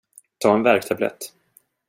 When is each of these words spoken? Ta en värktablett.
Ta 0.37 0.53
en 0.55 0.63
värktablett. 0.63 1.33